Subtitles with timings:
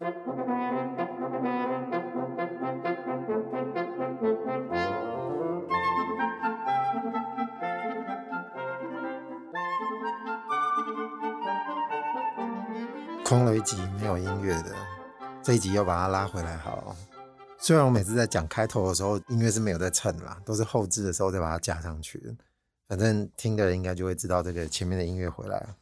[0.00, 0.08] 空
[13.44, 14.74] 了一集没有音乐的，
[15.42, 16.96] 这一集又把它拉回来好。
[17.58, 22.34] 虽然我每次在讲开头的时候，音乐是没有在衬啦，都是后置的时候再把它加上去。
[22.88, 25.76] 反正听的人应该就会知道这个前面的音乐回来了。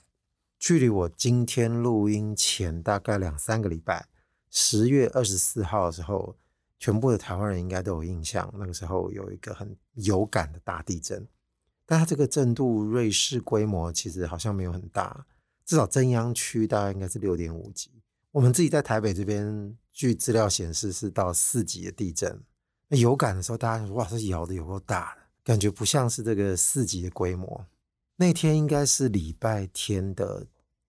[0.58, 4.08] 距离我今天录音前大概两三个礼拜，
[4.50, 6.36] 十月二十四号的时候，
[6.80, 11.26] 全部的台湾人应该都有印象，那个时候有一个很有感的大地震，
[11.86, 15.26] 但它这个震度瑞士规模其实好像没有很大。
[15.64, 17.90] 至少震央区大概应该是六点五级，
[18.32, 22.42] 我们自己在台北这边，据资料显示是到四级的地震。
[22.88, 27.66] 那有感的时候，大家哇，这摇的有够大的，感觉不像是这个四级的规模。
[28.20, 30.44] 那天应该是礼拜天的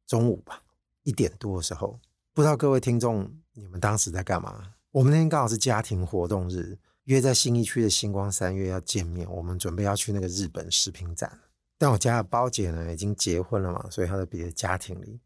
[0.08, 0.64] 中午吧，
[1.04, 2.00] 一点多的时候，
[2.34, 4.74] 不知道各位听众你们当时在干嘛？
[4.90, 11.40] 我们那天刚好是家庭活动日，约在信义区的星光三月要见面，我们准备要去那个日本食品展。
[11.78, 15.20] 但我家的包姐呢，已经结婚了嘛，所以她在别的家庭里。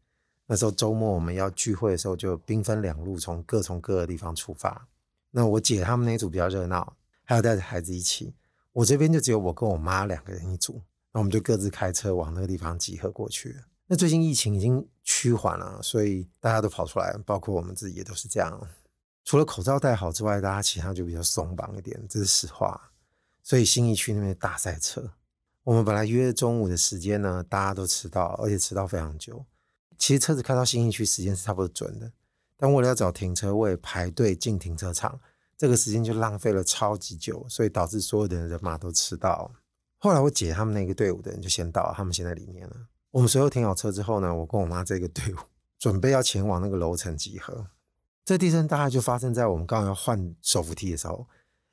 [0.46, 4.86] 那时候周末我们要聚会的时候，就兵分两路，从各从各的地方出发。
[5.30, 8.34] 那我姐他们那组比较热闹，还有带着孩子一起。
[8.74, 10.82] 我这边就只有我跟我妈两个人一组。
[11.14, 13.56] 那我们就各自开车往那个地方集合过去。
[13.86, 18.60] 那最近疫情已经趋缓了，所以大家都跑出来，包括我们自己也都是这样。
[19.24, 22.90] 除了口罩戴好之外，大家其他就比较松绑一点，这是实话。
[23.42, 25.12] 所以新义区那边大塞车。
[25.62, 29.46] 我们本来约中午的时间呢，大家都迟到，而且迟到非常久。
[29.96, 32.10] 其实车子开到新义区时间是差不多准的，
[32.56, 35.20] 但为了要找停车位排队进停车场，
[35.56, 39.52] 这个时间就浪费了超级久，所以导致所有的人马都迟到。
[40.04, 42.76] 后来我姐他们那个队伍的人就先到，他们先在里面了。
[43.10, 45.38] 我们随后停好车之后呢，我跟我妈这个队伍
[45.80, 47.68] 准备要前往那个楼层集合。
[48.22, 51.26] 这地震大概就发生在我们刚刚要换手扶梯的时候，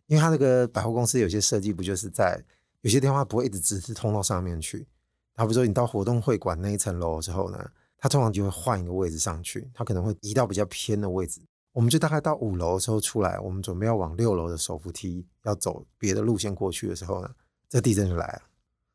[0.07, 2.41] 因为它那个百货公司有些设计不就是在。
[2.79, 4.87] 有些电话不会一直直直通到上面去，
[5.35, 11.41] 他比如说你到活动会馆那一层楼之后呢，他通常就会换一个位置上去，他可能会移到比较偏的位置。
[11.73, 17.29] 我们就大概到五楼的时候出来，我们准备要往六楼的手扶梯要走别的路线过去的时候呢，
[17.71, 18.41] 这地震就来了。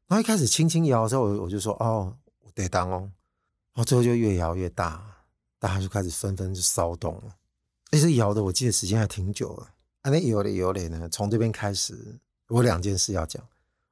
[0.06, 3.10] 然后一开始轻轻摇的时候，我就说哦，我得当哦，
[3.72, 5.02] 然后最后就越摇越大，
[5.58, 7.34] 大家就开始纷纷就骚动了。
[7.90, 9.70] 而且摇的我记得时间还挺久了。
[10.02, 13.42] 那摇的摇的呢，从这边开始，我有两件事要讲。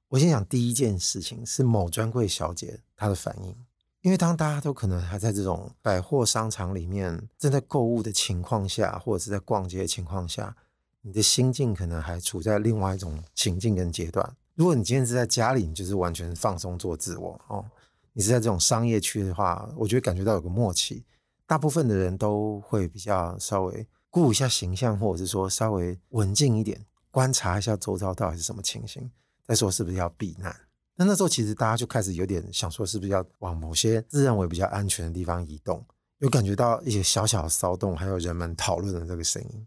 [0.09, 3.57] 我先讲第一件事情是某专柜小姐她的反应，
[4.03, 10.55] 因为当大家都可能还在这种百货商场里面正在购物的情况下，或者是在逛街的情况下，
[11.01, 14.37] 你的心境可能还处在另外一种情境跟阶段。
[14.55, 17.65] 如果你今天是在家里，你就是完全放松做自我哦。
[18.13, 21.05] 你是在这种商业区的话，我觉得感觉到有个默契，
[21.47, 29.11] 大部分的人都会比较稍微顾一下形象，或者是说稍微文静一点，观察一下周遭到底是什么情形。
[29.47, 30.55] 再说是不是要避难？
[30.95, 35.85] 那那时候其实大家就开始有点想说，是不是要往某些自认为比较安全的地方移动？
[36.19, 39.67] 有感觉到一些小小的骚动，还有人们讨论的这个声音。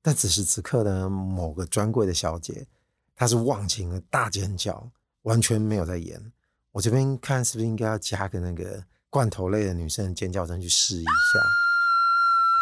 [0.00, 2.66] 但此时此刻呢，某个专柜的小姐，
[3.14, 4.90] 他是忘情的大尖叫，
[5.22, 6.32] 完全没有在演。
[6.72, 11.10] 我这边看是不是应该要加个那个罐头类的女生的尖叫声去试一下？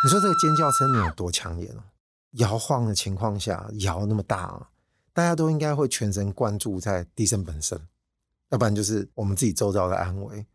[0.04, 1.82] 你说这个尖叫声有多抢眼哦？
[2.32, 4.70] 摇晃的情况下，摇那么大！
[5.12, 7.80] 大家都应该会全神贯注在地震本身，
[8.50, 10.46] 要不然就是我们自己周遭的安危。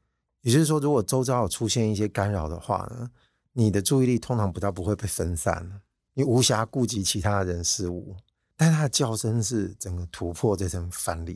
[0.41, 3.12] 也就是说，如果周遭有出现一些干扰的话呢，
[3.53, 5.81] 你的注意力通常不到不会被分散，
[6.13, 8.16] 你无暇顾及其他的人事物。
[8.57, 11.33] 但是他的叫声是整个突破这层藩篱，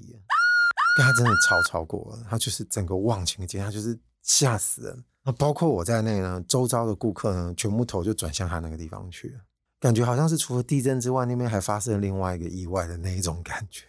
[0.97, 5.03] 跟他真的超超过了，他就是整个忘情的尖，他就是吓死人。
[5.23, 9.41] 那包括我在内呢，周遭的顾客呢，全部头就转向他那个地方去了。
[9.79, 13.85] 感觉好像是除了地震之外，那边还发生了另外一个意外的那一种感觉。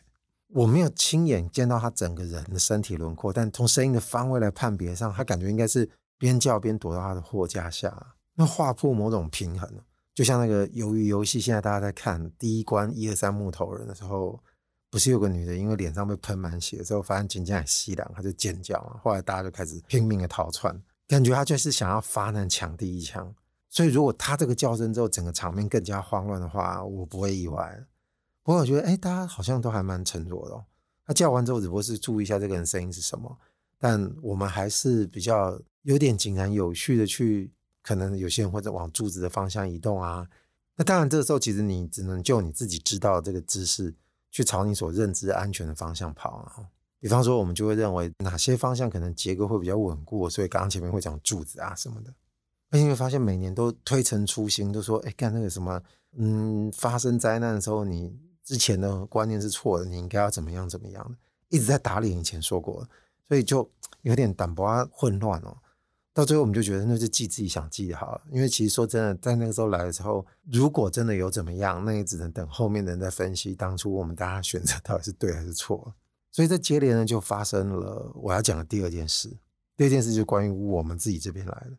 [0.48, 5.88] 我没有亲眼见到他整个人的身体轮廓，但从声音的方位来判别上，他感觉应该是
[6.18, 9.68] 边叫边躲到他的货架下，那划破某种平衡。
[10.20, 14.38] 就像那个鱿鱼游戏，现在大家在看第一关一二三木头人的时候，
[14.90, 19.00] 不是有个女的因为脸上被喷满血之后，发现紧张很凄凉，她就尖叫嘛。
[19.02, 20.78] 后来大家就开始拼命的逃窜，
[21.08, 23.34] 感觉她就是想要发难抢第一枪。
[23.70, 27.82] 所以，如果她这个叫声之后，整个场面更加慌乱的话，我不会意外。
[28.42, 30.66] 不过，我觉得，哎，大家好像都还蛮沉着的哦。
[31.06, 33.38] 他叫完之后，只不过是注意一下这个人声音是什么，
[33.78, 37.50] 但我们还是比较有点井然有序的去，
[37.82, 40.26] 可能有些人会在往柱子的方向移动啊。
[40.76, 43.94] 那当然，这个时候其实你只能就你自己知道的这个知识，
[44.30, 46.70] 去朝你所认知安全的方向跑啊。
[46.98, 52.12] 比方说，我们就会认为哪些方向可能结构会比较稳固，所以刚刚前面会讲柱子啊什么的。
[52.70, 55.82] 而且会发现每年都推陈出新，都说哎，干那个什么，
[56.16, 61.16] 嗯，发生灾难的时候，你之前的观念是错的，你应该要怎么样怎么样的，
[61.48, 62.88] 一直在打脸以前说过，
[63.28, 63.68] 所以就
[64.02, 65.56] 有点胆薄混乱哦。
[66.20, 75.94] 到最后我们就觉得那就记自己想记的好了，因为其实说真的，在那个时候来的时候，如果真的有怎么样，那也只能等后面的人在分析当初我们大家选择到底是对还是错。
[76.30, 79.34] 所以这接连呢就发生了我要讲的第二件事，
[79.76, 81.76] 第二件事就关于我们自己这边来的。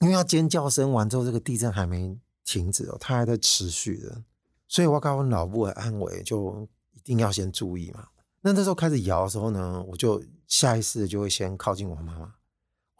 [0.00, 4.22] 因为要尖叫声完之后，这个地震还没停止哦，它还在持续的，
[4.68, 8.06] 所以我告诉脑部的安危就一定要先注意嘛。
[8.40, 12.32] 那那时候开始摇的时候呢，我就下意识就会先靠近我妈妈，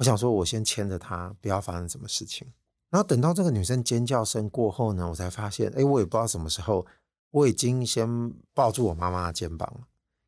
[0.00, 2.48] 我想说我先牵着她，不要发生什么事情。
[2.88, 6.86] 然后等到这个女生尖叫声过后呢，我才发现，哎，我也不知道什么时候，
[7.30, 9.86] 我已经先抱住我妈妈的肩膀了，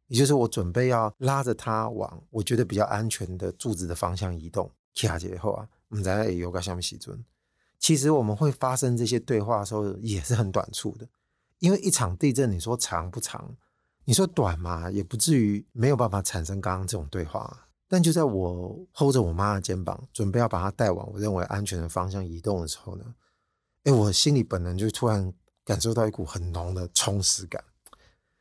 [0.08, 4.70] 也就是我准备要拉着她往我觉得比较安全的柱子的方向移动。
[4.94, 5.68] 卡以后啊。
[5.88, 7.22] 我们在有个下面洗尊，
[7.78, 11.06] 其实我们会发生这些对话的时候也是很短促的，
[11.58, 13.54] 因为一场地震，你说长不长？
[14.06, 17.68] 你说短嘛，也不至于没有办法产生刚刚这种对话。
[17.92, 23.14] 但就在我 hold 着我妈的肩膀，准备要把她带往我认为安全的方向移动的时候呢，
[23.84, 25.30] 哎，我心里本能就突然
[25.62, 27.62] 感受到一股很浓的充实感。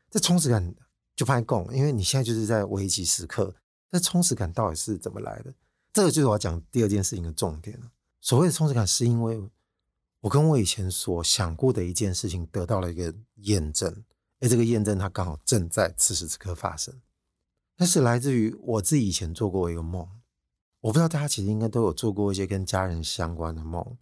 [0.09, 0.73] 这充实感
[1.17, 3.53] 就怕共，因为你现在就是在危急时刻，
[3.89, 5.53] 那充实感到底是怎么来的？
[5.91, 7.77] 这个就是我要讲第二件事情的重点。
[8.21, 9.43] 所谓的充实感，是因为
[10.21, 14.05] 我跟我以前所想过的一件事情得到了一个验证，
[14.39, 16.95] 而这个验证它刚好正在此时此刻发生。
[17.81, 20.07] 那是来自于我自己以前做过一个梦。
[20.81, 23.97] 我不知道大家其实应该都有做过一些跟家人相关的梦，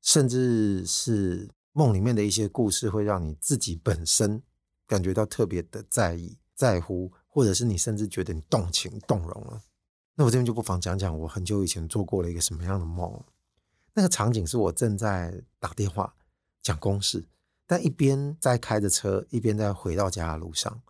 [0.00, 4.42] 甚至是梦里面的一些故事，会让你自己本身
[4.86, 9.60] 感觉到特别的在意、在乎，或者是你甚至觉得你动情、动容了。
[10.14, 13.22] 那我这边就不妨讲讲我很久以前做过了一个什么样的梦。
[13.92, 16.14] 那个场景是我正在打电话
[16.62, 17.26] 讲公事，
[17.66, 20.80] 但一边在开着车，一边在回到家的路上。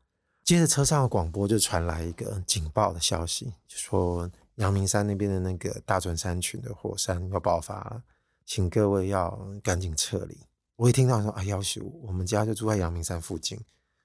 [0.45, 8.03] 接着车上的广播就传来一个警报的消息，就说阳明山那边的那个大屯山群的火山要爆发了，
[8.45, 10.37] 请各位要赶紧撤离。
[10.77, 13.61] 我一听到说啊，要求我们家就住在阳明山附近，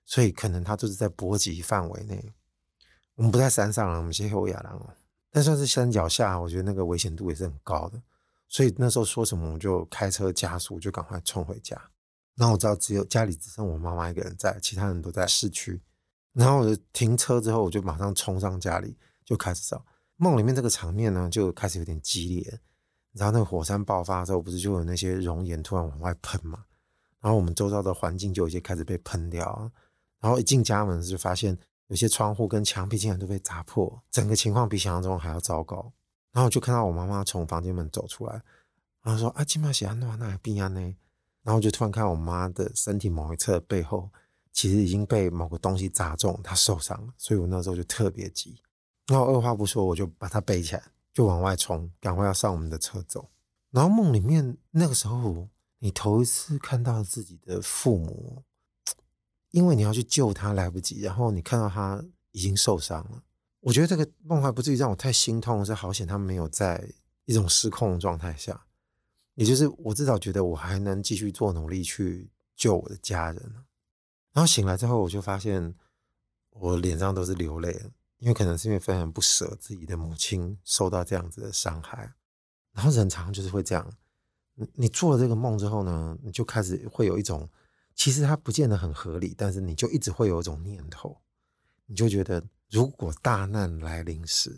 [0.06, 2.34] 所以可能它就是在波及范围内。
[3.16, 4.96] 我们不在山上了，我们是后亚兰了。
[5.32, 8.00] 但算是山脚下，我觉得那个危险度也是很高的，
[8.48, 11.80] 所以那时候说什么我就开车加速，就赶快冲回家。
[12.36, 15.82] 那我知道只有家里只剩我妈妈一个人在，其他人都在市区。
[16.38, 18.96] 然后我就停车之后，我就马上冲上家里，
[19.26, 19.84] 就开始找。
[20.16, 22.60] 梦里面这个场面呢，就开始有点激烈。
[23.14, 26.66] 然后那个火山爆发之后，不是就有那些熔岩突然往外喷嘛？
[27.20, 29.72] 然后我们周遭的环境就有些开始被喷掉。
[30.20, 31.58] 然后一进家门就发现。
[31.90, 35.94] 有些窗户跟墙壁竟然都被砸破，整个情况比想象中还要糟糕。
[36.34, 38.42] 然后就看到我妈妈从房间门走出来，
[39.02, 40.82] 然后说：“啊，今晚写安诺那还病安呢？”
[41.44, 44.12] 然后我就突然看到我妈的身体某一侧背后，
[44.58, 47.14] 其实已经被某个东西砸中，他受伤了。
[47.16, 48.60] 所以我那时候就特别急，
[49.06, 50.82] 然后二话不说，我就把他背起来，
[51.14, 53.30] 就往外冲，赶快要上我们的车走。
[53.70, 58.42] 然后梦里面那个时候，你头一次看到自己的父母。
[59.52, 63.24] 因为你要去救他来不及，然后你看到他已经受伤了。
[63.62, 66.92] 我觉得这个梦还不至于让我太心痛，是好险他没有在
[67.26, 68.66] 一种失控的状态下，
[69.36, 73.54] 也就是我至少觉得我还能继续做努力去救我的家人。
[74.34, 75.74] 然后醒来之后，我就发现
[76.52, 82.14] 我脸上都是流泪，因为可能是因为非常不舍自己的母亲受到这样子的伤害。
[82.74, 83.92] 然后人常常就是会这样，
[84.74, 87.50] 你做了这个梦之后呢，你就开始会有一种。
[87.96, 91.18] 其实它不见得很合理，但是你就一直会有一种念头，
[91.88, 94.56] 你就觉得如果大难来临时，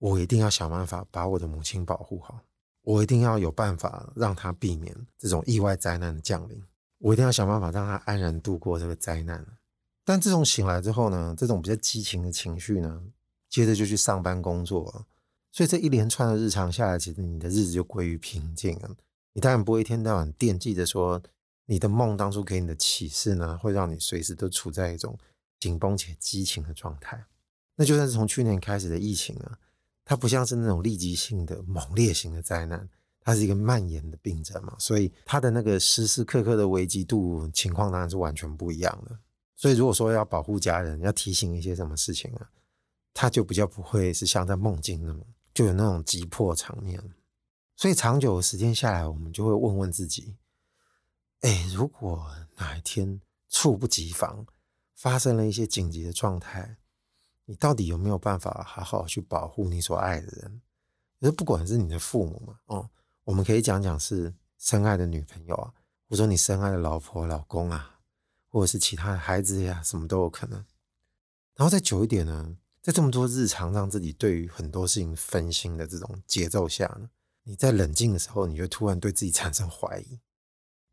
[0.00, 2.40] 我一定要想办法把我的母亲保护好，
[2.82, 6.60] 我一定要有办法让她避免这种意外灾难的降临，
[6.98, 9.46] 我一定要想办法让他安然度过这个灾难。
[10.04, 13.02] 但自从醒来之后呢，这种比较激情的情绪呢，
[13.48, 15.06] 接着就去上班工作，
[15.52, 18.96] 所以这一连串的日常下来，其实你的日子就归于平静了。
[19.32, 21.22] 你当然不会一天到晚惦记着说。
[21.70, 25.18] 你的梦当初给你的启示呢，会让你随时都处在一种
[25.60, 27.26] 紧绷且激情的状态。
[27.76, 29.58] 那就算是从去年开始的疫情啊，
[30.02, 32.88] 它不像是那种立即性的猛烈型的灾难，
[33.28, 39.18] 它是一个蔓延的病症嘛，所以它的那个时时刻刻的危机度情况当然是完全不一样的。
[39.54, 42.48] 所以如果说要保护家人，要提醒一些什么事情啊，
[43.12, 46.98] 它就比较不会是像在梦境那么就有那种急迫场面。
[47.76, 50.34] 所以长久的时间下来，我们就会问问自己。
[51.42, 54.46] 哎，如果哪一天猝不及防
[54.94, 56.78] 发生了一些紧急的状态，
[57.44, 60.62] 你到底有没有办法好好去保护你所爱的人？
[61.20, 62.88] 就是不管是你的父母嘛，哦，
[63.28, 65.74] 我们可以讲讲是深爱的女朋友啊，
[66.08, 68.00] 或者说你深爱的老婆、老公啊，
[68.48, 70.64] 或者是其他的孩子呀，什么都有可能。
[71.54, 77.10] 然后再久一点呢，在这么多日常让自己对于很多事情分心的这种节奏下呢，
[77.42, 80.18] 你在冷静的时候，你就突然对自己产生怀疑。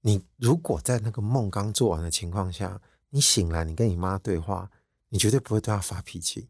[0.01, 4.70] 你如果在那个梦刚做完的情况下，你醒来，你跟你妈对话，
[5.08, 6.50] 你绝对不会对她发脾气，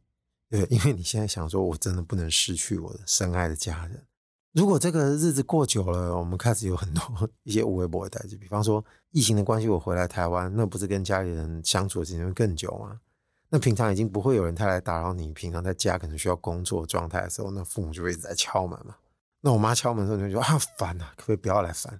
[0.50, 4.08] 对，因为你现在想说，我真的不能失去我的深爱的家人。
[4.56, 7.04] 如果这个日子过久了，我们开始有很多
[7.44, 13.02] 一些无微不的代志，比方说疫情的关系，我回来台湾，那不是跟家里人相处的时间会更久吗？
[13.50, 18.96] 那平常已经不会有人太来打扰你，平常在家可能需要工作状态的时候，那父母就会一直在敲门嘛。
[19.42, 22.00] 那我妈敲门的时候，你就说啊烦啊，可不可以不要来烦？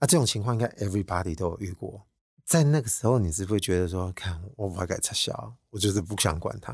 [0.00, 2.02] 啊，这种情况应该 everybody 都有遇过。
[2.44, 6.72] 在那个时候，你是不是会觉得说，看我不该撤销，我就是不想管他，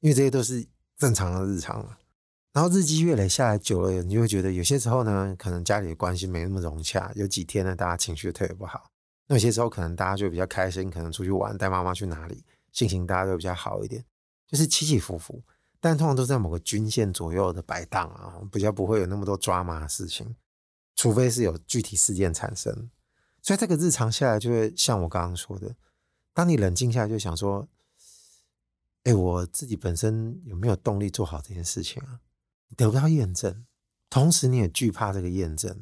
[0.00, 0.66] 因为这些都是
[0.98, 1.96] 正常的日常嘛。
[2.56, 8.90] 然后日积月累下来久了，你就会觉得有些时候呢，可能家里的关系没那么融洽，有几天呢，大家情绪特别不好。
[9.26, 12.42] 那有些时候可能大家就比较开心，可能出去玩，带妈妈去哪里。
[12.72, 14.02] 心情大家都比较好一点，
[14.46, 15.42] 就是起起伏伏，
[15.80, 20.34] 但通常都在某个均线左右的摆荡啊，比较不会有那么多抓马的事情，
[20.94, 22.88] 除非是有具体事件产生。
[23.42, 25.76] 所以这个日常下来，就会像我刚刚说的，
[26.32, 27.68] 当你冷静下来，就想说，
[29.04, 32.20] 哎，我自己本身有没有动力做好这件事情啊？
[32.74, 33.66] 得不到验证，
[34.08, 35.78] 同时你也惧怕这个验证，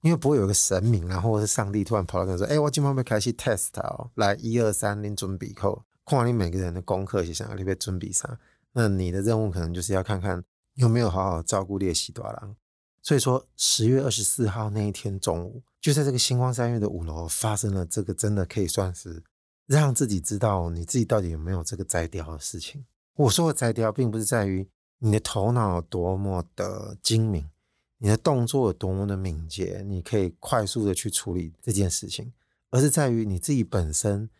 [0.00, 5.84] 因为不会有一个神明啊，或者是上帝突然跑来跟你说，哎，我今晚要开始 test 哦，来一二三，你准备扣。
[6.06, 8.38] 看完你每个人的功课，就想要你被准备啥？
[8.72, 10.42] 那你的任务可能就是要看看
[10.74, 12.56] 有没有好好照顾列西多郎。
[13.02, 19.22] 所以说，十月二十四号那一天中午，就在这个星光三月的五楼发生了这个真的可以算是
[19.66, 22.84] 让自己知道你自己到底有没有这个摘掉的事情。
[23.16, 27.48] 我说的摘掉，并不是在于你的头脑有多么的精明，
[27.98, 32.32] 你的动作有多么的敏捷，你可以快速的去处理这件事情，
[32.70, 34.30] 而是在于你自己本身。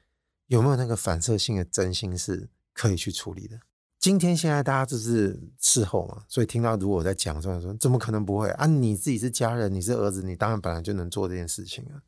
[0.49, 3.61] 有没有那个反射性的真心是可以去处理的？
[3.99, 8.65] 今天现在大家就是事后嘛，所以听到如果我在讲这样说，怎么可能不会啊？
[8.65, 12.01] 你自己是家人，你是儿子，你当然本来就能做这件事情啊。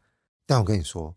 [0.46, 1.14] 但我跟你说，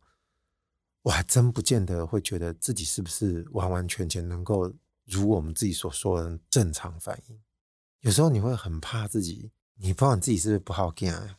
[1.04, 4.74] 我还真不见得会觉得自己是不是完完全全能够
[5.06, 7.40] 如我们自己所说的正常反应。
[8.02, 11.38] 有时候你会很怕自己，你不知道你自己是不是不好干啊？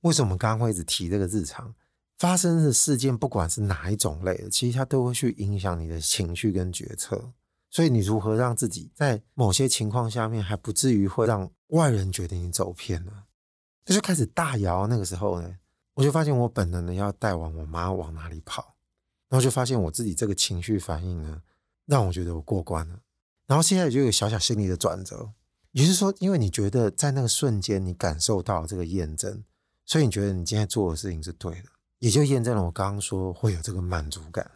[0.00, 1.74] 为什么我们刚刚会一直提这个日常？
[2.18, 7.32] 发生的事件，不管是哪一种类的，其实它都会去影响你的情绪跟决策。
[7.70, 13.24] 所以，你如何让自己在某些情况下面还不至于会让外人觉得你走偏了？
[13.84, 14.86] 这就开始大摇。
[14.86, 15.56] 那个时候呢，
[15.94, 18.76] 我就发现我本能的要带往我妈往哪里跑，
[19.28, 21.42] 然后就发现我自己这个情绪反应呢，
[21.86, 23.00] 让我觉得我过关了。
[23.46, 25.32] 然后现在就有小小心理的转折，
[25.72, 29.42] 也是说，因为你觉得在那个瞬间你感受到这个验证，
[29.84, 31.68] 所以你觉得你今天做的事情是对的。
[31.98, 34.50] 也就验证了我刚刚说会有这个满足感，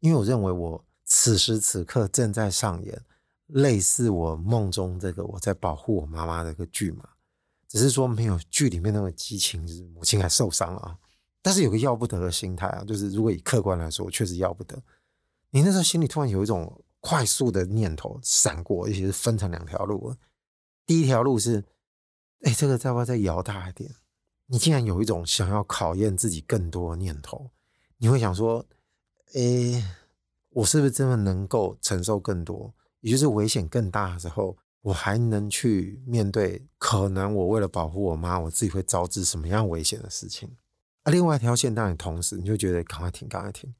[0.00, 3.00] 因为我认为我此时此刻正在上演
[3.46, 7.08] 类似我梦中这个我在保护我妈妈的一个剧嘛，
[7.68, 10.98] 只是说没有剧里面那么激情，就是母亲还受伤了啊。
[11.40, 14.76] 但是有个要不得的心态啊，就是如果以客观来说，我确实要不得。
[15.50, 20.14] 你那时候心里突然有一种快速的念头闪过，尤其是分成两条路。
[20.84, 21.64] 第一条路是，
[22.42, 23.94] 哎，这个要不要再摇大一点？
[24.46, 27.50] 你竟然有一种想要考验自己更多的念头，
[27.98, 28.64] 你会想说
[29.34, 29.84] ：“诶，
[30.48, 32.74] 我是不是真的能够承受更多？
[33.00, 40.56] 也就是危险更大的时候，我还能去面对可能我为了保护我妈，我自己会招致什么样危险的事情？”
[41.04, 43.74] 啊，另外一条线，当然同时你就觉得赶快停，赶快停，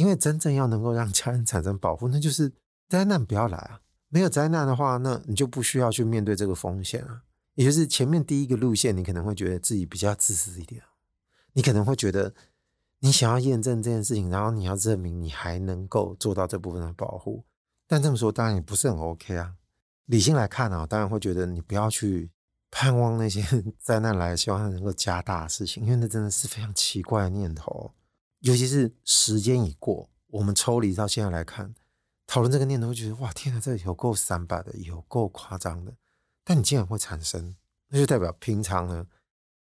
[0.00, 2.50] 因为真正要能够让家人产生保护，那就是
[2.88, 3.80] 灾难不要来啊！
[4.08, 7.22] 没有灾难的话，那你就不需要去面对这个风险啊。
[7.54, 10.82] 也就是前面第一个路线，你可能会觉得自己比较自私一点，
[11.52, 12.32] 你可能会觉得
[13.00, 17.44] 你想要验证这件事情，然后你要证明你还能够做到这部分的保护，
[17.86, 19.54] 但这么说当然也不是很 OK 啊。
[20.06, 22.30] 理性来看啊，当然会觉得你不要去
[22.70, 23.44] 盼望那些
[23.78, 27.92] 灾难来，希望它能够加大事情，因为那真的是非常奇怪的念头。
[28.40, 31.74] 尤其是时间已过，我们抽离到现在来看，
[32.26, 35.94] 讨论这个念头，会觉得哇，天哪，这有够三八的，有够夸张的。
[36.42, 37.54] 但你竟然会产生，
[37.88, 39.06] 那就代表平常呢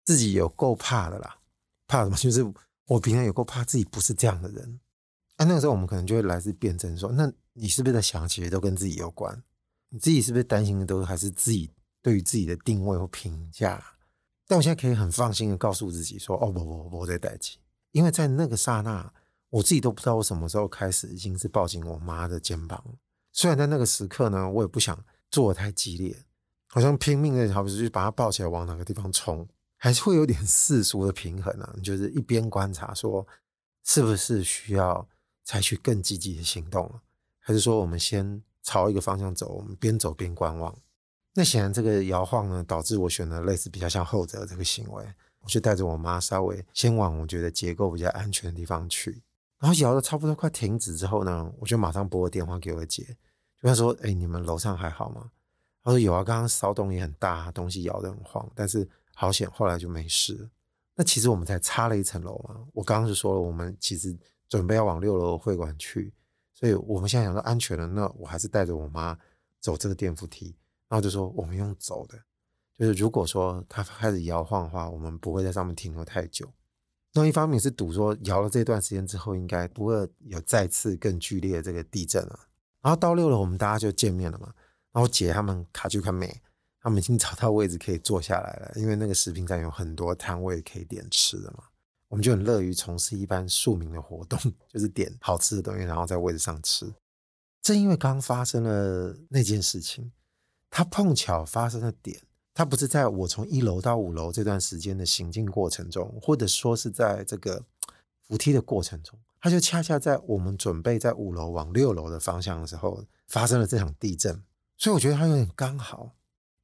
[0.06, 1.40] 自己有够怕的啦，
[1.88, 2.16] 怕什么？
[2.18, 2.42] 就是
[2.86, 4.80] 我平常有够怕自己不是这样的人。
[5.36, 9.44] 啊，那个时候我们可能就会来自辩证说，那你是不是在想，其实都跟自己有关？
[9.90, 11.70] 你自己是不是担心的都还是自己
[12.02, 13.84] 对于自己的定位或评价？
[14.48, 17.59] 但我现在可以很放心的告诉自己说，哦不不不，我在待机，
[17.92, 19.14] 因为在那个刹那，
[19.50, 22.84] 我自己都不知道我什么时候开始已经是抱紧我妈的肩膀。
[23.32, 26.26] 虽然在那个时刻呢，我也不想做得太激烈。
[26.72, 33.26] 好像拼命的，好比是把他抱起来往哪个地方冲，还是会有点 世俗的平衡啊，就是一边观察说
[33.84, 35.10] 是不是需要
[35.44, 37.02] 采取更积极的行动了，
[37.40, 40.78] 还是说我们先朝一个方向走，我们边走边观望。
[41.34, 45.04] 那显然这个摇晃呢，导致我选了类似比较像后者的这个行为，
[45.42, 49.22] 我就带着我妈稍微先往我觉得结构比较安全的地方去。
[49.60, 53.04] 然后摇的差不多快停止之后呢，我就马上拨个电话给我姐，
[53.62, 55.32] 就她说：“哎，你们楼上还好吗？”
[55.84, 60.50] 她说：“有啊，刚刚骚动也很大，东西摇得很晃，但是好险，后来就没事。”
[60.96, 62.56] 那其实我们才差了一层楼嘛。
[62.74, 64.18] 我刚刚就说了，我们其实
[64.48, 66.14] 准备要往六楼会馆去，
[66.54, 69.18] 所以我们现在想到安全了，那我还是带着我妈
[69.60, 70.56] 走这个电扶梯。
[70.88, 72.18] 然后就说我们用走的，
[72.80, 76.50] 就是如果说它开始摇晃的话，我们不会在上面停留太久。
[77.14, 82.40] 那一方面是赌说摇了这段时间之后，应该不会有再次更剧烈的这个地震了。
[82.82, 84.54] 然后到六楼，我们大家就见面了嘛。
[84.94, 86.42] 然后姐他们卡去看美，
[86.80, 91.66] 他们已经找到位置可以坐下来了，因为那个食品站有很多摊位可以点吃的嘛。
[92.08, 94.40] 我们就很乐于从事一般庶民的活动，
[94.72, 96.90] 就是点好吃的东西，然后在位置上吃。
[97.62, 100.14] 正因为刚发生了那件事情。
[100.72, 102.22] 它碰巧发生的点，
[102.54, 107.64] 它不是在我从一楼到五楼这段时间的行进过程中，或者说是在这个
[108.22, 114.44] 扶梯的过程中，它就恰恰在我们准备在五楼往六楼的方向的时候发生了这场地震。
[114.78, 116.12] 所以我觉得它有点刚好，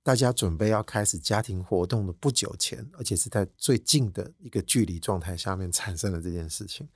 [0.03, 6.87] 大家准备要开始家庭活动的不久前，而且是在最近的一个距离状态下面产生了这件事情，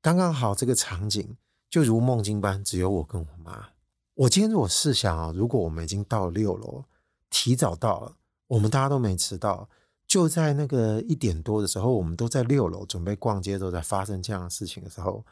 [0.00, 1.36] 刚刚好这个场景
[1.70, 3.70] 就如梦境般，只有我跟我妈。
[4.14, 6.84] 我今天如果试想啊，如果我们已经到了六楼，
[7.30, 8.16] 提早到了，
[8.46, 9.68] 我们大家都没迟到，
[10.06, 15.24] 就在那个一点多的时候，我们都在六楼准备逛街的时候，在发生这样的事情的时候，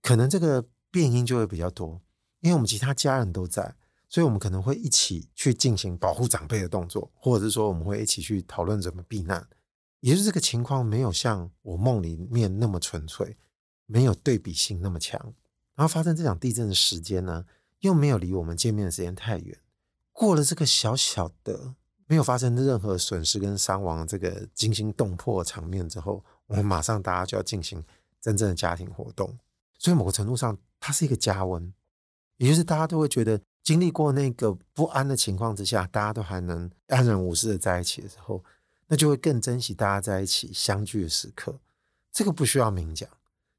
[0.00, 2.00] 可能这个变音就会比较多，
[2.40, 3.74] 因为我们其他家人都在，
[4.08, 9.46] 所以我们可能会一起去进行保护长辈的动作，或者是说我们会一起去讨论怎么避难，
[10.00, 13.36] 也就是这个情况没有像我梦里面那么纯粹，
[13.86, 15.20] 没有对比性那么强，
[15.74, 17.44] 然后发生这场地震的时间呢，
[17.80, 19.58] 又没有离我们见面的时间太远，
[20.12, 21.74] 过了这个小小的
[22.06, 27.82] 没有发生任何损失跟伤亡这个惊心动魄的场面之后，我们马上大家就要进行
[28.20, 29.38] 真正的家庭活动，
[29.78, 31.72] 所以某个程度上它是一个加温，
[32.36, 38.44] 也就是大家都会觉得经历过那个不安的情况之下，大家都还能安然无事的在一起的时候，
[38.88, 41.58] 那就会更珍惜大家在一起相聚的时刻。
[42.12, 43.08] 这个不需要明讲，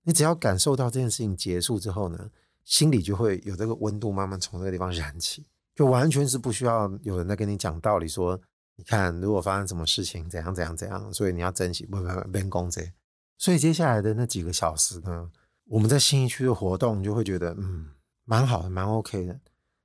[0.04, 2.30] 你只要感受到这件事情结束之后呢，
[2.64, 5.44] 心里就会有这个温度慢慢从这个地方燃起，
[5.76, 8.40] 就完全是不需要有人在跟你讲道理，说
[8.76, 12.92] 你看如果发生什么事情怎样怎样怎样，所以你要珍惜，不不不，别攻击。
[13.38, 15.32] 所以接下来的那几个小时呢，
[15.66, 17.90] 我们在新义区的活动就会觉得嗯
[18.26, 19.40] 蛮好的，蛮 OK 的。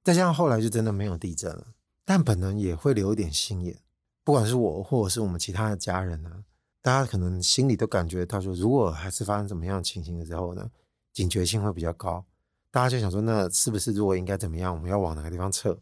[0.04, 1.66] 再加上后来就真的没有地震了，
[2.04, 3.78] 但本能也会留一点心眼，
[4.24, 6.44] 不管是我或者是我们其他的家人呢，
[6.80, 10.70] 大家可能心里都感觉到说，如果还是发生什么样的情形的时候呢，
[11.12, 12.24] 警觉性会比较高。
[12.70, 14.74] 大家就想说，那是不是如果应该怎么样？
[14.74, 15.78] 我们要往哪个地方撤？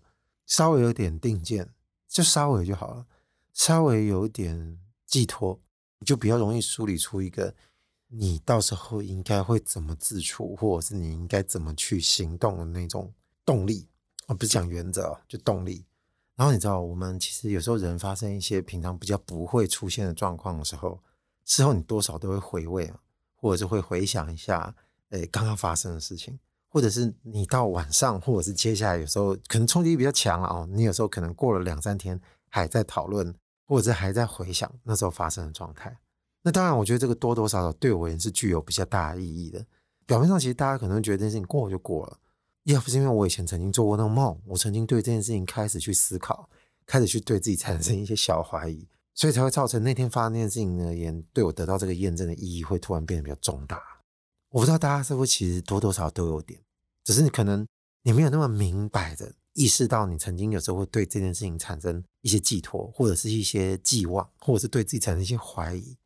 [0.47, 1.69] 稍微有点定见，
[2.07, 3.07] 就稍微就好了。
[3.53, 5.61] 稍微有点寄托，
[6.05, 7.55] 就比较容易梳理出一个
[8.09, 13.13] 你到时候应该会怎么自处，或者是你应该怎么去行动的那种
[13.45, 13.89] 动力。
[14.27, 15.85] 我不是讲原则，就动力。
[16.37, 21.03] 然后你知道，我们其实有时候人发生一些平常比较不会出现的状况的时候，
[21.45, 23.01] 事后你多少都会回味啊，
[23.35, 24.75] 或者是会回想一下，
[25.11, 26.39] 诶，刚刚发生的事情。
[26.77, 30.69] 或者是你到晚上，或者是接下来，有时候可能冲击力比较强了哦。
[30.71, 33.35] 你有时候可能过了两三天，还在讨论，
[33.67, 35.97] 或者是还在回想那时候发生的状态。
[36.43, 39.65] 那当然，我觉得这个多多少少对我而言是具有比较大的意义的。
[40.05, 42.19] 表面上，其实大家可能觉得这件事情过就过了，
[42.65, 46.47] 要不是因为我以前曾经做过那个梦，我曾经对这件事情开始去思考，
[46.85, 53.83] 开始去对自己产生一些小怀疑，所以才会造成那天发生那件事情而言，对我得到这个验证的意义会突然变得比较重大。
[54.51, 56.61] 我不知道大家是不是其实多多少少都有点。
[57.07, 57.65] 只是你可能
[58.03, 65.97] 你没有那么明白的意识到，你曾经有时候会对这件事情产生一些寄托，或者是一些寄望，或者是对自己产生一些怀疑，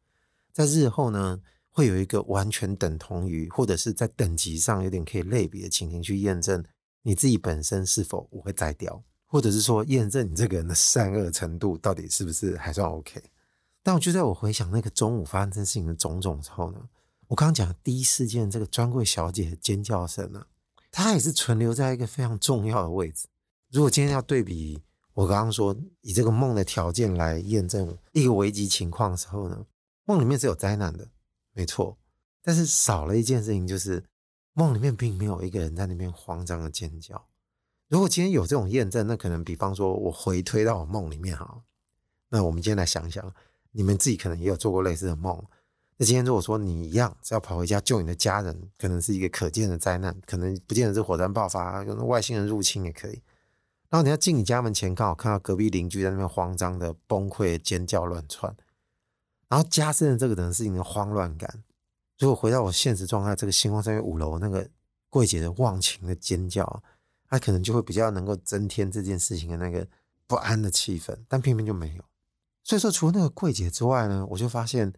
[0.52, 6.62] 在日后呢，会有一个完全等同于，或者是在等级上有点可以类比的情形去验证
[7.00, 13.22] 你自己本身是否我会再掉，或者是说验证你这个人的善恶程度到底是不是还算 OK。
[13.82, 16.90] 但我就在我回想那个中午发生这件事情的种种之后呢，
[17.28, 20.46] 我刚刚讲第一事件这个专柜小姐的尖叫声呢。
[21.02, 23.26] 它也是存留在一个非常重要的位置。
[23.70, 24.78] 如果今天要对比
[25.14, 29.64] 我刚刚说以这个梦的条件来验证一个危机情况的时候呢，
[30.04, 31.08] 梦里面是有灾难的，
[31.54, 31.96] 没错。
[32.42, 34.04] 但是少了一件事情，就是
[34.52, 37.26] 梦里面并没有一个人在那边慌张的尖叫。
[37.88, 41.62] 如果今天有这种验证，那可能比方说我回推到我梦里面哈，
[42.28, 43.34] 那我们今天来想想，
[43.72, 45.42] 你们自己可能也有做过类似的梦。
[46.00, 53.20] 那今天如果说你一样是要跑回家救你的家人，可能是一个可见的灾难，可能不见得是火山爆发，可能外星人入侵也可以。
[53.90, 58.56] 然后你要进你家门前，刚好看到隔壁邻居在那边慌张的崩溃、尖叫、乱窜，
[59.50, 61.62] 然后加深了这个人事情的慌乱感。
[62.18, 64.66] 如果回到我现实状态，这个星光三越五楼那个
[65.10, 66.82] 柜姐的忘情的尖叫，
[67.28, 69.86] 她可能就会比较能够增添这件事情的那个
[70.26, 72.04] 不安的气氛，但偏偏就没有。
[72.64, 74.94] 所以说，除了那个柜姐之外呢，我就发现，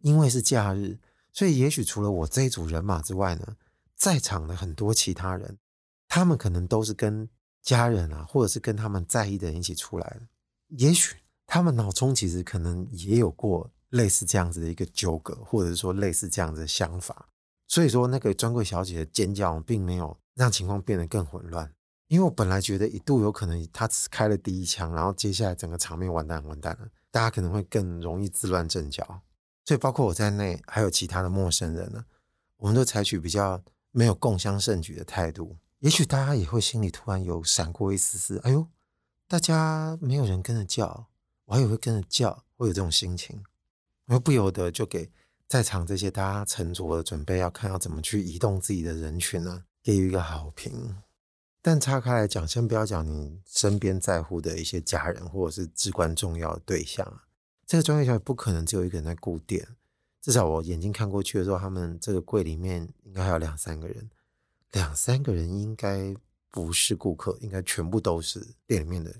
[0.00, 0.98] 因为是假日，
[1.32, 3.56] 所以也许除了我这一组人马之外呢，
[3.96, 5.58] 在场的很多其他人，
[6.06, 7.28] 他们可能都是跟
[7.62, 10.22] 家人啊，或者是跟他们在意的人一起出来的。
[10.68, 13.70] 也许他们脑中其实可能也有过。
[13.92, 17.30] 类似这样子的一个纠葛，或者是说类似这样子的想法，
[17.66, 21.72] 所以说那个专柜小姐的尖叫并没有让情况变得更混乱。
[22.08, 29.22] 因为我本来觉得一度有可能她只开了第一枪，然后接下来整个场面完蛋完蛋了，大家可能会更容易自乱阵脚。
[29.68, 32.02] 所以包括我在内，还有其他的陌生人呢，
[32.56, 35.58] 我们都采取比较没有共襄盛举的态度。
[35.80, 38.66] 也许大家也会心里突然有闪过一丝丝，哎呦，
[39.26, 41.08] 大家没有人跟着叫，
[41.44, 43.44] 我还以为会跟着叫，会有这种心情。
[44.06, 45.10] 我又不由得就给
[45.46, 50.96] 在场这些大家沉着的准备要看要怎么去移动自己的人群呢，给予一个好评。
[51.60, 57.20] 但岔开来讲，先不要讲你身边在乎的一些家人或者是至关重要的对象，
[57.68, 59.76] 这个专柜小姐不可能只有一个人在顾店。
[60.20, 64.10] 至少我眼睛看过去的时候，他们这个柜里面应该还有两三个人，
[64.72, 66.12] 两三个人应该
[66.50, 69.14] 不是顾客，应该全部都是店里面的。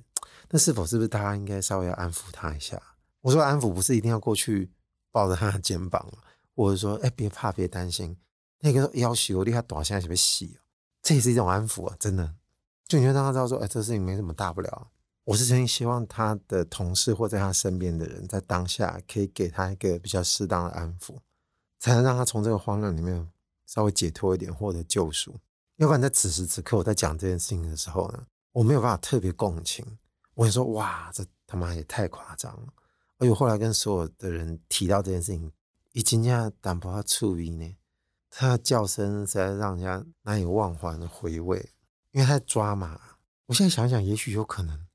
[0.50, 2.82] 那是否是不是大家应该稍微要安抚他一下？
[3.20, 4.72] 我说安抚不是一定要过去。
[5.10, 6.06] 抱着他的肩膀，
[6.54, 8.18] 或者说：“哎，别怕，别担心。”
[8.60, 10.58] 那个要求立刻躲下来，准备洗。
[11.02, 12.34] 这也是一种安抚啊，真的。
[12.86, 14.90] 就你会让他知道说：“哎，这事情没什么大不了。”
[15.28, 21.16] 我是真心希望他的同事或在他身边的人，在当下可以给他一个比较适当的安抚，
[21.78, 23.30] 才能让他从这个慌乱里面
[23.66, 25.38] 稍微解脱一点，获得救赎。
[25.76, 29.84] 要不然在此时此刻我在讲这件事情的时候呢，我没有办法特别共情。
[30.32, 32.68] 我会说：“哇，这他妈也太夸张了。”
[33.18, 35.52] 而且，后来跟所有的人提到这件事情，
[35.92, 37.76] 已经要胆不怕触鼻呢。
[38.30, 41.68] 他的叫声实在让人家难以忘怀的回味，
[42.12, 42.98] 因为他抓马。
[43.46, 44.86] 我现在想想，也许有可能，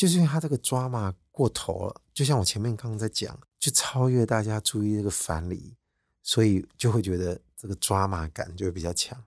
[0.00, 5.76] 就是因为他这个抓马过头了，就像我前面刚刚在讲，就超越大家注意这个藩篱，
[6.22, 9.22] 所以就会觉得这个抓马感就会比较强。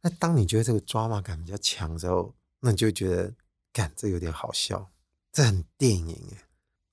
[0.00, 3.32] 那当你觉得这个抓马感比较强之后，那你就觉得，
[3.72, 4.90] 干，这有点好笑，
[5.30, 6.38] 这很电影哎。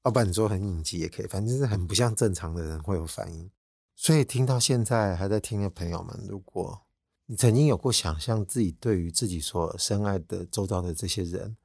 [0.04, 3.50] 老板，你说很应激也可以，反正是很不像正常的人会有反应。
[3.96, 6.86] 所以听到现在还在听的朋友们，如果
[7.26, 11.58] 你曾经有过想象自己对于自己所深爱的周遭的这些人，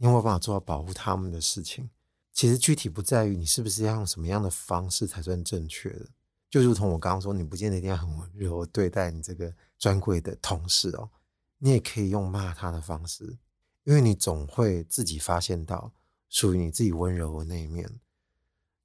[0.00, 1.88] 你有没有办法做到保护他们的事情？
[2.32, 6.08] 其实具体不在于你是不是要用什么样的方式才算正确的。
[6.48, 11.10] 就如同我刚刚说，你不见得一定要很温柔对待你这个专柜的同事哦，
[11.58, 13.36] 你也可以用骂他的方式，
[13.84, 15.92] 因为你总会自己发现到。
[16.32, 17.98] 属于你自己温柔的那一面，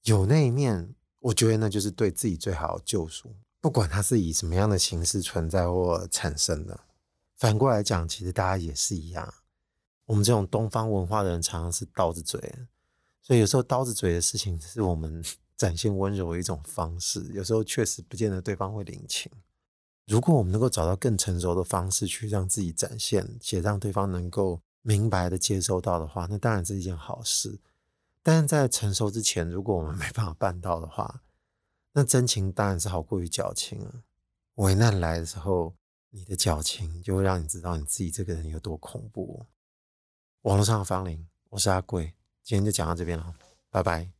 [0.01, 3.35] 有那一面，我觉得那就是对自己最好的救赎。
[3.61, 6.79] 不管它是以什么样的形式存在或产生的。
[7.37, 9.31] 反过来讲，其实大家也是一样。
[10.05, 12.39] 我们这种东方文化的人，常常是刀子嘴，
[13.21, 15.23] 所以有时候刀子嘴的事情，是我们
[15.57, 17.23] 展现温柔的一种方式。
[17.33, 19.31] 有时候确实不见得对方会领情。
[20.07, 24.61] 如果我们能够找到更成熟的方式去让自己展现，且让对方能够。
[24.87, 27.57] 明白的接收到的话，那当然是一件好事。
[28.21, 31.23] 但是在成熟之前，如果我们没办法办到的话，
[31.93, 34.03] 那真情当然是好过于矫情了。
[34.57, 35.73] 危难来的时候，
[36.11, 39.47] 你的矫情就会让你知道你自己这个人有多恐怖。
[40.45, 43.33] 网络上的芳龄，我是阿贵，今天就讲到这边了，
[43.71, 44.14] 拜拜。